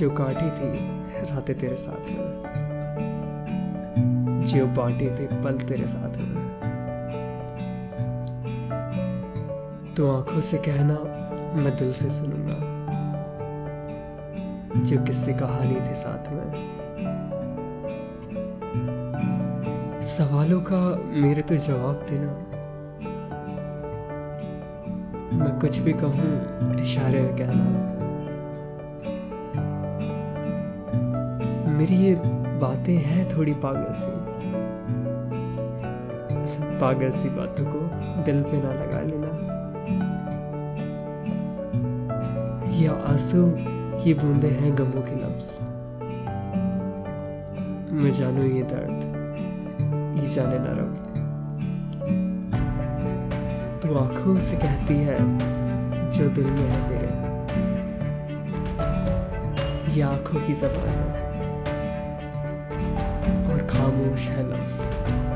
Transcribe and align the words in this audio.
जो 0.00 0.10
काटी 0.10 0.50
थी, 0.50 0.68
रातें 1.34 1.58
तेरे 1.58 1.76
साथ 1.76 2.10
में 2.10 2.42
जो 4.46 4.66
बांटे 4.66 5.06
थे, 5.06 5.26
पल 5.26 5.58
तेरे 5.58 5.86
साथ 5.86 6.08
में 6.08 6.40
तो 9.96 10.16
आँखों 10.16 10.40
से 10.40 10.58
कहना, 10.58 10.94
मैं 11.62 11.76
दिल 11.76 11.92
से 11.92 12.10
सुनूँगा। 12.10 12.58
जो 14.80 15.02
किससे 15.02 15.32
कहानी 15.32 15.74
थे, 15.74 15.94
साथ 15.94 16.32
में। 16.32 16.48
सवालों 20.02 20.60
का 20.60 20.96
मेरे 21.04 21.42
तो 21.42 21.56
जवाब 21.56 22.06
देना। 22.10 22.32
मैं 25.36 25.60
कुछ 25.60 25.78
भी 25.78 25.92
कहूँ, 25.92 26.80
इशारे 26.80 27.22
में 27.22 27.36
कहना। 27.36 27.99
मेरी 31.80 31.96
ये 31.96 32.14
बातें 32.60 32.96
हैं 32.96 33.22
थोड़ी 33.28 33.52
पागल 33.52 33.92
सी। 33.92 34.10
पागल 36.78 37.10
सी 37.10 37.28
बातों 37.28 37.64
को 37.64 37.78
दिल 38.22 38.42
पे 38.42 38.56
ना 38.56 38.72
लगा 38.72 39.00
लेना। 39.00 39.30
ये 42.70 42.88
आँसू, 42.88 43.40
ये 44.04 44.14
बूंदे 44.14 44.48
हैं 44.48 44.72
गमों 44.78 45.02
के 45.02 45.14
लफ्ज 45.14 45.48
मैं 47.92 48.10
जानू 48.10 48.42
ये 48.42 48.62
दर्द, 48.62 49.00
ये 50.20 50.26
जाने 50.26 50.58
ना 50.58 50.72
रब। 50.72 50.92
तू 53.82 53.94
आँखों 53.94 54.38
से 54.38 54.56
कहती 54.56 54.94
है, 54.94 55.18
जो 56.10 56.28
दिल 56.28 56.50
में 56.50 56.68
है 56.68 56.88
तेरे। 56.88 57.10
ये 59.94 60.02
आँखों 60.02 60.46
की 60.46 60.54
जबान 60.54 60.88
है। 60.88 61.20
और 63.90 63.96
खामोश 63.96 64.26
है 64.28 64.42
लफ्ज़ 64.50 65.29